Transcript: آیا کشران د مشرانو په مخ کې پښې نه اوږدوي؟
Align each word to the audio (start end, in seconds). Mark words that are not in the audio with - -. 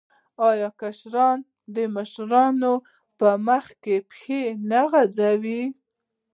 آیا 0.49 0.69
کشران 0.79 1.37
د 1.75 1.77
مشرانو 1.95 2.73
په 3.17 3.29
مخ 3.47 3.65
کې 3.83 3.95
پښې 4.09 4.43
نه 4.69 4.79
اوږدوي؟ 4.89 5.63